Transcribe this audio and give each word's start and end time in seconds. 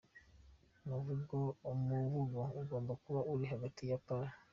Umuvugo 1.71 2.41
ugomba 2.61 2.93
kuba 3.03 3.19
uri 3.31 3.45
hagati 3.53 3.81
ya 3.89 3.97
p. 4.05 4.07